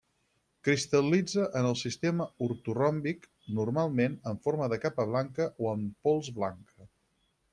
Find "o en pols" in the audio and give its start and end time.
5.67-6.33